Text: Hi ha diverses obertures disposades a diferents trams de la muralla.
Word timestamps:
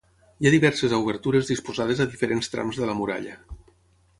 Hi 0.43 0.47
ha 0.49 0.51
diverses 0.53 0.95
obertures 0.99 1.51
disposades 1.51 2.01
a 2.05 2.07
diferents 2.15 2.53
trams 2.55 2.81
de 2.81 2.89
la 2.93 2.97
muralla. 3.03 3.37